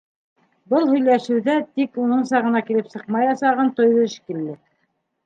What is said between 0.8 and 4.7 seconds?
һөйләшеүҙә тик уныңса ғына килеп сыҡмаясағын тойҙо шикелле: